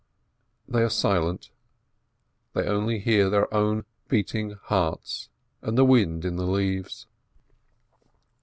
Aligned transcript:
They 0.67 0.81
are 0.81 0.89
silent, 0.89 1.51
they 2.53 2.63
only 2.67 2.97
hear 3.01 3.29
their 3.29 3.53
own 3.53 3.85
beating 4.07 4.57
hearts 4.63 5.29
and 5.61 5.77
the 5.77 5.85
wind 5.85 6.25
in 6.25 6.37
the 6.37 6.47
leaves. 6.47 7.05